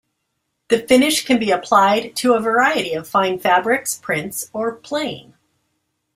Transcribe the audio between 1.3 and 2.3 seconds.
be applied